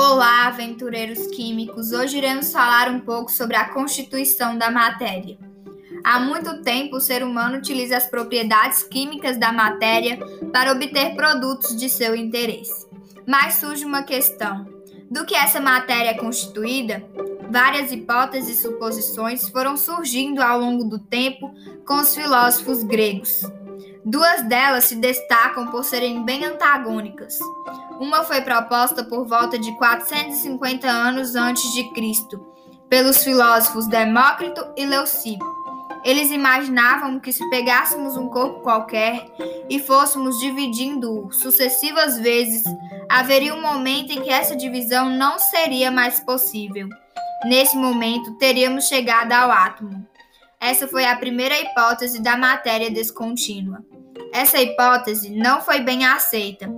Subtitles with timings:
[0.00, 1.90] Olá, aventureiros químicos!
[1.90, 5.36] Hoje iremos falar um pouco sobre a constituição da matéria.
[6.04, 10.16] Há muito tempo, o ser humano utiliza as propriedades químicas da matéria
[10.52, 12.86] para obter produtos de seu interesse.
[13.26, 14.68] Mas surge uma questão:
[15.10, 17.04] do que essa matéria é constituída?
[17.50, 21.52] Várias hipóteses e suposições foram surgindo ao longo do tempo
[21.84, 23.42] com os filósofos gregos.
[24.04, 27.38] Duas delas se destacam por serem bem antagônicas.
[28.00, 32.46] Uma foi proposta por volta de 450 anos antes de Cristo,
[32.88, 35.58] pelos filósofos Demócrito e Leucipo.
[36.04, 39.26] Eles imaginavam que se pegássemos um corpo qualquer
[39.68, 42.62] e fôssemos dividindo-o sucessivas vezes,
[43.08, 46.88] haveria um momento em que essa divisão não seria mais possível.
[47.44, 50.06] Nesse momento, teríamos chegado ao átomo.
[50.60, 53.84] Essa foi a primeira hipótese da matéria descontínua.
[54.32, 56.68] Essa hipótese não foi bem aceita.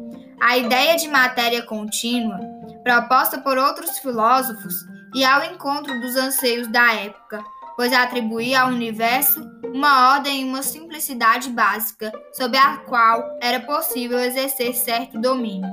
[0.40, 2.38] A ideia de matéria contínua,
[2.82, 4.74] proposta por outros filósofos,
[5.14, 7.42] ia ao encontro dos anseios da época,
[7.76, 14.18] pois atribuía ao universo uma ordem e uma simplicidade básica sob a qual era possível
[14.18, 15.70] exercer certo domínio.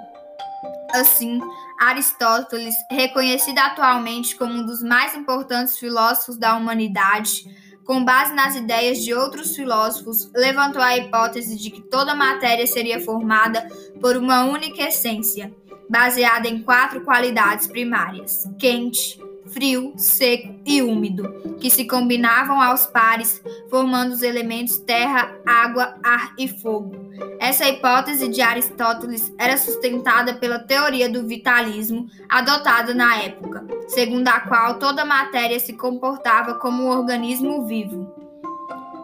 [0.93, 1.41] Assim,
[1.79, 7.43] Aristóteles, reconhecido atualmente como um dos mais importantes filósofos da humanidade,
[7.87, 12.99] com base nas ideias de outros filósofos, levantou a hipótese de que toda matéria seria
[12.99, 13.65] formada
[14.01, 15.55] por uma única essência,
[15.89, 19.17] baseada em quatro qualidades primárias: quente,
[19.49, 26.33] frio, seco e úmido, que se combinavam aos pares, formando os elementos terra, água, ar
[26.37, 27.07] e fogo.
[27.39, 34.39] Essa hipótese de Aristóteles era sustentada pela teoria do vitalismo adotada na época, segundo a
[34.41, 38.15] qual toda matéria se comportava como um organismo vivo.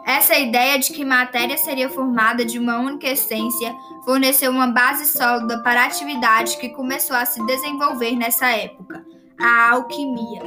[0.05, 5.63] Essa ideia de que matéria seria formada de uma única essência forneceu uma base sólida
[5.63, 9.02] para a atividade que começou a se desenvolver nessa época
[9.39, 10.41] a alquimia.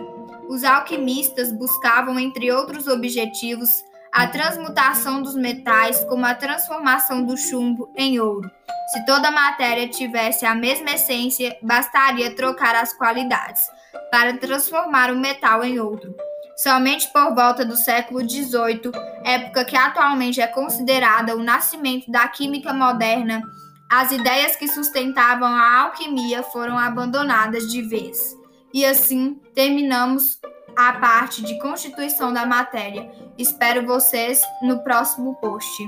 [0.49, 3.71] Os alquimistas buscavam, entre outros objetivos,
[4.13, 8.51] a transmutação dos metais, como a transformação do chumbo em ouro.
[8.93, 13.63] Se toda matéria tivesse a mesma essência, bastaria trocar as qualidades
[14.11, 16.15] para transformar o metal em outro.
[16.57, 18.91] Somente por volta do século XVIII,
[19.25, 23.43] época que atualmente é considerada o nascimento da química moderna,
[23.91, 28.37] as ideias que sustentavam a alquimia foram abandonadas de vez.
[28.77, 30.39] E assim terminamos
[30.77, 33.11] a parte de constituição da matéria.
[33.39, 35.83] Espero vocês no próximo post.